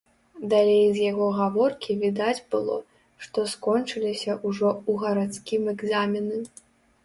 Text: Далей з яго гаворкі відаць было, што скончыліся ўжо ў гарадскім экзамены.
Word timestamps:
Далей 0.51 0.85
з 0.95 1.03
яго 1.11 1.27
гаворкі 1.39 1.97
відаць 2.03 2.45
было, 2.57 2.79
што 3.27 3.45
скончыліся 3.53 4.39
ўжо 4.47 4.69
ў 4.89 4.91
гарадскім 5.07 5.73
экзамены. 5.79 6.45